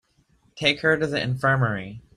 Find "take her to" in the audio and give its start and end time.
0.55-1.05